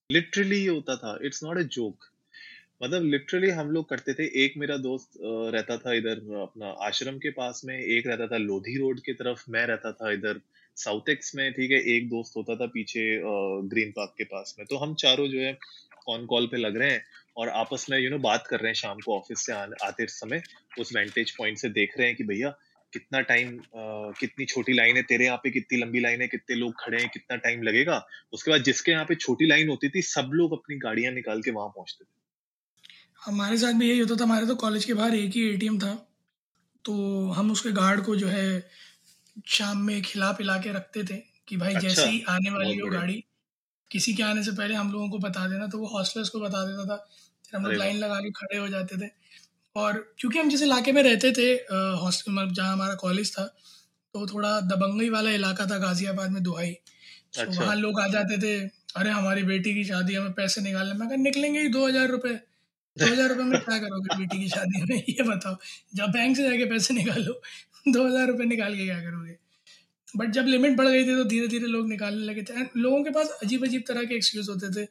लिटरली 0.10 0.62
ये 0.62 0.68
होता 0.68 0.96
था। 0.96 1.18
इट्स 1.26 1.44
नॉट 1.44 1.58
अ 1.58 1.62
जोक 1.62 2.06
मतलब 2.84 3.04
लिटरली 3.06 3.50
हम 3.52 3.70
लोग 3.72 3.88
करते 3.90 4.14
थे, 4.14 4.24
एक 4.44 4.54
मेरा 4.58 4.76
दोस्त 4.80 5.12
रहता 5.54 5.78
था 5.78 5.94
इधर 5.94 6.20
अपना 6.42 6.68
आश्रम 6.88 7.18
के 7.18 7.30
पास 7.32 7.62
में, 7.66 7.78
एक 7.78 8.08
रहता 8.08 8.28
था 8.28 8.38
लोधी 8.40 8.78
रोड 8.78 9.00
की 9.02 9.14
तरफ़, 9.14 9.44
मैं 9.50 9.66
रहता 9.68 9.92
था 9.92 10.12
इधर 10.12 10.40
साउथ 10.78 11.10
एक्स 11.10 11.36
में, 11.36 11.52
ठीक 11.54 11.72
है, 11.72 11.80
एक 11.96 12.10
दोस्त 12.10 12.38
होता 12.38 12.56
था 12.56 12.66
पीछे 12.68 13.06
ग्रीन 13.70 13.92
पार्क 13.92 14.14
के 14.18 14.24
पास 14.26 14.56
में। 14.60 14.66
तो 14.68 14.78
हम 14.78 14.96
चारों 14.96 15.28
जो 15.28 15.40
है 15.40 15.54
कॉन 16.06 16.26
कॉल 16.26 16.48
पे 16.48 16.58
लग 16.58 16.78
रहे 16.78 16.92
हैं 16.92 17.04
और 17.38 17.50
आपस 17.52 17.86
में 17.90 17.98
यू 18.00 18.10
नो 18.10 18.18
बात 18.20 18.48
कर 18.48 18.60
रहे 18.60 18.68
हैं 18.68 18.76
शाम 18.76 19.00
को 19.00 19.18
ऑफ़िस 19.18 19.46
से 19.46 19.54
आते 19.54 20.06
समय, 20.08 20.42
उस 20.80 20.96
वेंटेज 20.96 21.36
पॉइंट 21.38 21.58
से 21.58 21.70
देख 21.72 21.98
रहे 21.98 22.08
हैं 22.08 22.16
कि 22.16 22.24
भैया, 22.24 22.50
कितना 22.94 23.22
टाइम 23.24 23.58
कितनी 24.20 24.46
छोटी 24.46 24.74
लाइन 24.74 24.98
है 24.98 25.04
तेरे 25.04 25.26
यहाँ 25.26 25.38
पे, 25.38 25.50
कितनी 25.52 25.80
लंबी 25.80 26.00
लाइन 26.00 26.22
है, 26.22 26.28
कितने 26.28 26.56
लोग 26.56 26.74
खड़े 26.80 26.98
हैं, 26.98 27.10
कितना 27.14 27.38
टाइम 27.38 27.64
लगेगा? 27.64 28.06
उसके 28.34 28.52
बाद 28.52 28.64
जिसके 28.64 28.92
यहाँ 28.92 29.06
पे 29.06 29.16
छोटी 29.18 29.46
लाइन 29.46 29.70
होती 29.70 29.90
थी, 29.90 30.02
सब 30.02 30.32
लोग 30.34 30.54
अपनी 30.54 30.78
गाड़ियाँ 30.80 31.14
निकाल 31.14 31.42
के 31.42 31.52
वहाँ 31.52 31.70
पहुँचते 31.70 32.04
थे। 32.04 32.22
हमारे 33.24 33.58
साथ 33.58 33.74
भी 33.74 33.90
यही 33.90 34.00
होता 34.00 34.16
था 34.16 34.24
हमारे 34.24 34.48
तो 34.48 34.56
कॉलेज 34.58 34.86
के 34.86 34.94
बाहर 34.94 35.16
एक 35.16 35.36
ही 35.36 35.44
एटीएम 35.50 35.78
था। 35.80 35.94
तो 36.86 36.94
हम 37.32 37.52
उसके 37.52 37.72
गार्ड 37.74 38.02
को 38.02 38.16
जो 38.16 38.28
है 38.28 38.48
शाम 39.50 39.78
में 39.82 40.02
खिला 40.02 40.32
पिला 40.32 40.58
के 40.58 40.74
रखते 40.74 41.04
थे 41.04 41.18
कि 41.48 41.58
भाई 41.58 41.74
अच्छा, 41.74 41.88
जैसे 41.88 42.06
ही 42.06 42.24
आने 42.30 42.50
वाली 42.50 42.78
हो 42.80 42.90
गाड़ी 42.92 43.24
किसी 43.92 44.14
के 44.14 44.24
आने 44.24 44.44
से 44.44 44.52
पहले 44.52 44.76
हम 44.76 44.92
लोगों 44.92 45.10
को 45.10 45.18
बता 45.20 45.48
देना 45.48 45.68
तो 45.68 45.80
वो 45.80 45.88
हॉस्टलर्स 45.88 46.30
को 46.30 46.40
बता 46.40 46.66
देता 46.66 46.86
था। 46.86 46.96
फिर 47.46 47.56
हम 47.56 47.66
लोग 47.66 47.74
लाइन 47.74 47.98
लगा 47.98 48.20
के 48.20 48.32
खड़े 48.34 48.58
हो 48.58 48.68
जाते 48.70 48.98
थे। 48.98 49.10
और 49.76 49.98
क्योंकि 50.20 50.40
हम 50.40 50.50
जिस 50.50 50.62
इलाके 50.64 50.92
में 50.92 51.02
रहते 51.04 51.32
थे 51.32 51.52
हॉस्टल 51.98 52.32
मतलब 52.32 52.54
जहाँ 52.54 52.74
हमारा 52.74 52.96
कॉलेज 52.98 53.32
था 53.32 53.46
तो 54.16 54.26
थोड़ा 54.28 54.60
दबंगई 54.62 55.10
वाला 55.10 55.32
इलाका 55.32 55.66
था 55.66 55.78
गाजियाबाद 55.80 56.32
में 56.32 56.42
दुहाई। 56.44 56.72
तो 56.72 57.42
अच्छा। 57.42 57.62
वहाँ 57.62 57.76
लोग 57.76 58.00
आ 58.00 58.08
जाते 58.10 58.38
थे 58.38 58.58
अरे 58.96 59.10
हमारी 59.12 59.44
बेटी 59.46 59.74
की 59.74 59.84
शादी 59.86 60.16
हमें 60.16 60.34
पैसे 60.34 60.62
निकालने 60.62 60.94
मैं 60.96 61.18
निकलेंगे 61.20 61.62
ही 61.62 61.70
दो 61.70 61.88
हज़ार 61.88 62.08
रुपये 62.10 62.40
दो 62.98 63.06
हज़ार 63.06 63.30
रुपये 63.30 63.46
में 63.46 63.60
क्या 63.60 63.78
करोगे 63.78 64.18
बेटी 64.18 64.40
की 64.40 64.50
शादी 64.50 64.82
में? 64.82 65.04
ये 65.10 65.24
बताओ। 65.24 65.56
जब 65.96 66.12
बैंक 66.12 66.38
से 66.38 66.44
जाके 66.44 66.66
पैसे 66.66 66.94
निकालो 66.94 67.42
दो 67.88 68.06
हज़ार 68.08 68.28
रुपये 68.28 68.46
निकाल 68.48 68.76
के 68.76 68.86
क्या 68.86 69.00
करोगे? 69.00 69.36
बट 70.18 70.32
जब 70.32 70.46
लिमिट 70.46 70.78
बढ़ 70.78 70.88
गई 70.88 71.04
थी 71.04 71.16
तो 71.16 71.24
धीरे 71.24 71.48
धीरे 71.48 71.68
लोग 71.68 71.90
निकालने 71.90 72.26
लगे 72.26 72.42
थे। 72.42 72.54
एंड 72.54 72.68
लोगों 72.78 73.04
के 73.04 73.10
पास 73.10 73.38
अजीब 73.44 73.66
अजीब 73.66 73.84
तरह 73.88 74.04
के 74.04 74.16
एक्सक्यूज 74.16 74.50
होते 74.50 74.70
थे। 74.76 74.88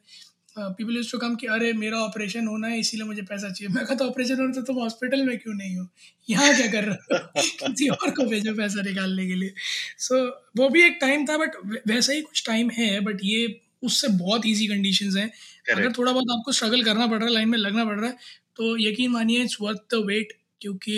पीपल 0.57 0.95
यूज़ 0.95 1.11
टू 1.11 1.17
कम 1.17 1.35
कि 1.35 1.47
अरे 1.47 1.71
मेरा 1.73 1.97
ऑपरेशन 1.97 2.47
होना 2.47 2.67
है 2.67 2.79
इसीलिए 2.79 3.05
मुझे 3.05 3.21
पैसा 3.21 3.49
चाहिए। 3.49 3.73
मैं 3.75 3.85
कहता 3.85 4.05
ऑपरेशन 4.05 4.39
होना 4.39 4.53
तो 4.53 4.61
तुम 4.61 4.75
हॉस्पिटल 4.75 5.25
में 5.25 5.37
क्यों 5.39 5.53
नहीं 5.53 5.77
हो? 5.77 5.87
यहाँ 6.29 6.53
क्या 6.55 6.67
कर 6.71 6.83
रहे 6.83 7.15
हो? 7.15 7.41
किसी 7.67 7.87
और 7.89 8.11
को 8.11 8.25
भेजो 8.25 8.53
पैसा 8.53 8.81
निकालने 8.81 9.27
के 9.27 9.35
लिए। 9.35 9.53
सो 9.97 10.15
so, 10.15 10.31
वो 10.57 10.69
भी 10.69 10.83
एक 10.83 10.97
टाइम 11.01 11.25
था 11.25 11.37
बट 11.37 11.55
वैसा 11.87 12.13
ही 12.13 12.21
कुछ 12.21 12.45
टाइम 12.47 12.69
है 12.69 12.99
बट 12.99 13.19
ये 13.23 13.47
उससे 13.83 14.07
बहुत 14.17 14.45
ईजी 14.47 14.67
कंडीशन 14.67 15.17
है। 15.17 15.25
अगर 15.67 15.91
थोड़ा 15.93 16.11
बहुत 16.11 16.31
आपको 16.31 16.51
स्ट्रगल 16.53 16.83
करना 16.83 17.07
पड़ 17.07 17.17
रहा 17.17 17.27
है 17.27 17.33
लाइन 17.33 17.49
में 17.49 17.57
लगना 17.59 17.85
पड़ 17.85 17.99
रहा 17.99 18.09
है 18.09 18.17
तो 18.57 18.77
यकीन 18.79 19.11
मानिए 19.11 19.43
इट्स 19.43 19.57
वर्थ 19.61 19.79
द 19.93 20.03
वेट 20.07 20.33
क्योंकि 20.61 20.97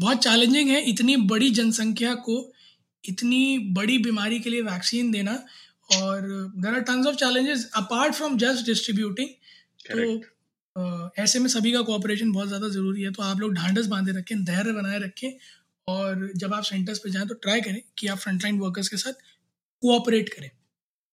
बहुत 0.00 0.22
चैलेंजिंग 0.22 0.70
है 0.70 0.80
इतनी 0.90 1.16
बड़ी 1.28 1.50
जनसंख्या 1.52 2.14
को 2.26 2.36
इतनी 3.04 3.58
बड़ी 3.74 3.98
बीमारी 3.98 4.38
के 4.40 4.50
लिए 4.50 4.62
वैक्सीन 4.62 5.10
देना 5.12 5.32
और 5.90 6.20
there 6.56 6.74
are 6.74 6.80
tons 6.82 7.06
of 7.06 7.16
challenges 7.16 7.70
apart 7.76 8.14
from 8.14 8.36
just 8.38 8.66
distributing 8.66 9.28
तो 9.88 11.12
ऐसे 11.18 11.38
में 11.38 11.48
सभी 11.48 11.72
का 11.72 11.80
कोऑपरेशन 11.82 12.32
बहुत 12.32 12.48
ज़्यादा 12.48 12.68
ज़रूरी 12.68 13.02
है 13.02 13.10
तो 13.12 13.22
आप 13.22 13.40
लोग 13.40 13.54
ढांढस 13.54 13.86
बांधे 13.86 14.12
रखें 14.18 14.44
धैर्य 14.44 14.72
बनाए 14.72 14.98
रखें 14.98 15.30
और 15.88 16.30
जब 16.36 16.54
आप 16.54 16.62
सेंटर्स 16.64 16.98
पे 16.98 17.10
जाएँ 17.10 17.26
तो 17.26 17.34
ट्राई 17.36 17.60
करें 17.60 17.80
कि 17.98 18.06
आप 18.08 18.18
फ्रंटलाइन 18.18 18.58
वर्कर्स 18.58 18.88
के 18.88 18.96
साथ 18.96 19.12
कोऑपरेट 19.82 20.28
करें। 20.28 20.50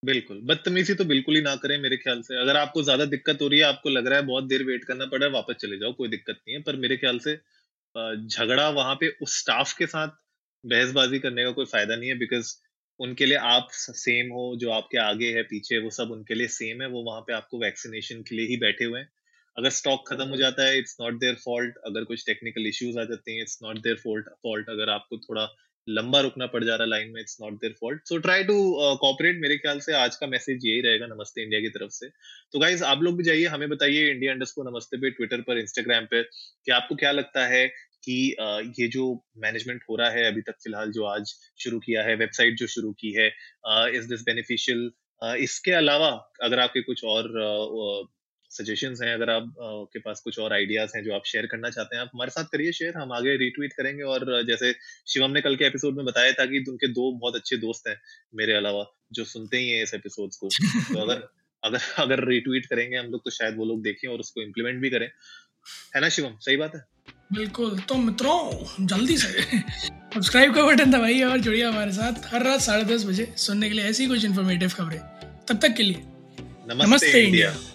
बिल्कुल 0.03 0.39
बदतमीजी 0.45 0.93
तो 0.95 1.05
बिल्कुल 1.05 1.35
ही 1.35 1.41
ना 1.41 1.55
करें 1.57 1.77
मेरे 1.79 1.97
ख्याल 1.97 2.21
से। 2.21 2.39
अगर 2.41 2.57
आपको 2.57 2.81
ज़्यादा 2.83 3.05
दिक्कत 3.07 3.41
हो 3.41 3.47
रही 3.47 3.59
है 3.59 3.65
आपको 3.65 3.89
लग 3.89 4.07
रहा 4.07 4.19
है 4.19 4.25
बहुत 4.25 4.43
देर 4.45 4.63
वेट 4.63 4.83
करना 4.85 5.05
पड़ 5.05 5.19
रहा 5.19 5.27
है 5.27 5.33
वापस 5.33 5.55
चले 5.61 5.77
जाओ 5.79 5.93
कोई 5.93 6.07
दिक्कत 6.09 6.35
नहीं 6.37 6.55
है। 6.55 6.61
पर 6.63 6.75
मेरे 6.77 6.97
ख्याल 6.97 7.19
से 7.19 7.35
झगड़ा 7.95 8.69
वहाँ 8.71 8.95
पे 8.95 9.09
उस 9.21 9.39
स्टाफ 9.39 9.73
के 9.77 9.85
साथ 9.87 10.09
बहसबाजी 10.63 11.19
करने 11.19 11.43
का 11.43 11.51
कोई 11.53 11.65
फ़ायदा 11.67 11.95
नहीं 11.95 12.09
है 12.09 12.17
बिकॉज़ 12.19 12.53
उनके 12.99 13.25
लिए 13.25 13.37
आप 13.47 13.67
सेम 13.73 14.31
हो 14.33 14.43
जो 14.59 14.69
आपके 14.71 14.97
आगे 14.99 15.31
है 15.33 15.43
पीछे 15.45 15.79
वो 15.79 15.89
सब 15.91 16.11
उनके 16.11 16.35
लिए 16.35 16.47
सेम 16.49 16.81
है 16.81 16.87
वो 16.89 17.03
वहाँ 17.03 17.21
पे 17.21 17.33
आपको 17.33 17.59
वैक्सीनेशन 17.59 18.21
के 18.29 18.35
लिए 18.35 18.47
ही 18.47 18.57
बैठे 18.59 18.85
हुए 18.85 18.99
हैं। 18.99 19.09
अगर 19.57 19.69
स्टॉक 19.71 20.03
खत्म 20.09 20.27
हो 20.29 20.37
जाता 20.37 20.65
है 20.65 20.77
इट्स 20.79 20.95
नॉट 21.01 21.19
देयर 21.19 21.35
फॉल्ट 21.45 21.77
अगर 21.87 22.03
कुछ 22.05 22.25
टेक्निकल 22.25 22.67
इश्यूज़ 22.67 22.99
आ 22.99 23.03
जाते 23.05 23.31
हैं 23.31 23.41
it's 23.41 23.59
not 23.63 23.79
their 23.81 23.95
fault 23.97 24.29
fault 24.43 24.69
अगर 24.69 24.89
आपको 24.89 25.17
थोड़ा 25.19 25.45
लंबा 25.89 26.19
रुकना 26.19 26.45
पड़ 26.45 26.63
जा 26.63 26.75
रहा 26.75 26.87
लाइन 26.87 27.09
में 27.09 27.21
it's 27.21 27.37
not 27.41 27.53
their 27.53 27.73
fault 27.73 28.01
so 28.09 28.17
try 28.17 28.43
to 28.43 28.75
cooperate 29.01 29.39
मेरे 29.41 29.57
ख्याल 29.57 29.79
से 29.79 29.93
आज 29.93 30.15
का 30.15 30.27
मैसेज 30.27 30.65
यही 30.65 30.81
रहेगा 30.81 31.07
नमस्ते 31.07 31.43
इंडिया 31.43 31.61
की 31.61 31.69
तरफ़ 31.69 31.89
से। 31.89 32.09
तो 32.51 32.59
गाइज़ 32.59 32.83
आप 32.83 33.01
लोग 33.01 33.17
भी 33.17 33.23
जाइए 33.23 33.45
हमें 33.45 33.69
बताइए 33.69 34.09
इंडिया 34.11 34.31
अंडर 34.31 34.71
नमस्ते 34.71 34.97
पे 34.97 35.09
ट्विटर 35.09 35.41
पर 35.41 35.57
इंस्टाग्राम 35.57 36.05
पे 36.05 36.23
कि 36.23 36.71
आपको 36.71 36.95
क्या 36.95 37.11
लगता 37.11 37.47
है 37.47 37.67
कि 38.03 38.35
uh, 38.41 38.73
ये 38.79 38.87
जो 38.87 39.25
मैनेजमेंट 39.37 39.83
हो 39.89 39.95
रहा 39.95 40.09
है 40.09 40.31
अभी 40.31 40.41
तक 40.41 40.51
फ़िलहाल 40.51 40.91
जो 40.91 41.03
आज 41.03 41.33
शुरू 41.59 41.79
किया 41.79 42.03
है 42.03 42.15
वेबसाइट 42.15 42.55
जो 42.55 42.67
शुरू 42.67 42.91
की 42.91 43.11
है 43.11 43.27
इज़ 43.97 44.09
दिस 44.09 44.21
बेनिफिशियल 44.21 44.91
इसके 45.23 45.71
अलावा 45.71 46.31
अगर 46.43 46.59
आपके 46.59 46.81
कुछ 46.81 47.03
और 47.03 47.23
uh, 47.23 48.14
सजेशंस 48.57 49.01
हैं 49.01 49.13
अगर 49.13 49.29
आप 49.29 49.53
के 49.93 49.99
पास 49.99 50.21
कुछ 50.21 50.39
और 50.39 50.53
आइडियाज़ 50.53 50.91
हैं 50.95 51.03
जो 51.03 51.13
आप 51.15 51.25
शेयर 51.25 51.45
करना 51.45 51.69
चाहते 51.69 51.95
हैं 51.95 52.03
आप 52.03 52.11
हमारे 52.13 52.31
साथ 52.31 52.43
करिए 52.43 52.71
शेयर 52.71 52.97
हम 52.97 53.11
आगे 53.11 53.35
रीट्वीट 53.37 53.73
करेंगे 53.73 54.03
और 54.03 54.43
जैसे 54.43 54.73
शिवम 55.07 55.31
ने 55.31 55.41
कल 55.41 55.55
के 55.55 55.65
एपिसोड 55.65 55.95
में 55.95 56.05
बताया 56.05 56.31
था 56.31 56.45
कि 56.45 56.63
उनके 56.69 56.87
दो 56.87 57.11
बहुत 57.11 57.35
अच्छे 57.35 57.57
दोस्त 57.57 57.87
हैं 57.87 57.99
मेरे 58.35 58.53
अलावा 58.53 58.85
जो 59.13 59.25
सुनते 59.25 59.57
ही 59.57 59.69
हैं 59.69 59.83
इस 59.83 59.93
एपिसोड 59.93 60.29
को। 60.39 60.49
तो 60.93 60.99
अगर 60.99 61.27
अगर 61.63 61.79
अगर 61.97 62.23
रीट्वीट 62.27 62.65
करेंगे 62.65 62.97
हम 62.97 63.05
लोग 63.05 63.21
तो 63.25 63.31
शायद 63.31 63.55
वो 63.57 63.65
लोग 63.65 63.81
देखें 63.83 64.07
और 64.09 64.19
उसको 64.19 64.41
इम्प्लीमेंट 64.41 64.81
भी 64.81 64.89
करें। 64.89 65.07
है 65.95 66.01
ना 66.01 66.09
शिवम? 66.09 66.37
सही 66.41 66.57
बात 66.57 66.75
है? 66.75 66.81
बिल्कुल। 67.33 67.79
तो 67.79 67.95
मित्रों 67.95 68.85
जल्दी 68.85 69.17
से 69.17 69.43
सब्सक्राइब 69.61 70.55
का 70.55 70.65
बटन 70.65 70.91
दबाइए 70.91 71.23
और 71.23 71.37
जुड़िए 71.37 71.63
हमारे 71.63 71.91
साथ 71.91 72.33
हर 72.33 72.43
रात 72.43 72.61
साढ़े 72.61 72.83
दस 72.83 73.05
बजे 73.05 73.33
सुनने 73.37 73.69
के 73.69 73.75
लिए 73.75 73.85
ऐसी 73.85 74.07
कुछ 74.07 74.25
इन्फॉर्मेटिव 74.25 74.69
खबरें। 74.69 74.99
तब 75.47 75.59
तक 75.61 75.75
के 75.77 75.83
लिए 75.83 76.03
नमस्ते, 76.67 76.85
नमस्ते 76.85 77.07
इंडिया, 77.07 77.51
इंडिया। 77.51 77.74